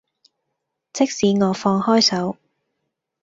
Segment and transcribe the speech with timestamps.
[0.93, 2.35] 即使我放開手